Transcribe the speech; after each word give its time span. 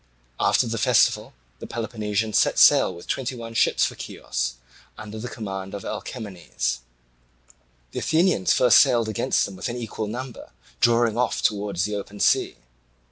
After 0.39 0.65
the 0.65 0.79
festival 0.79 1.33
the 1.59 1.67
Peloponnesians 1.67 2.35
set 2.35 2.57
sail 2.57 2.91
with 2.91 3.05
twenty 3.05 3.35
one 3.35 3.53
ships 3.53 3.85
for 3.85 3.95
Chios, 3.95 4.55
under 4.97 5.19
the 5.19 5.27
command 5.29 5.75
of 5.75 5.85
Alcamenes. 5.85 6.79
The 7.91 7.99
Athenians 7.99 8.51
first 8.51 8.79
sailed 8.79 9.07
against 9.07 9.45
them 9.45 9.55
with 9.57 9.69
an 9.69 9.77
equal 9.77 10.07
number, 10.07 10.53
drawing 10.79 11.19
off 11.19 11.43
towards 11.43 11.83
the 11.85 11.93
open 11.95 12.19
sea. 12.19 12.55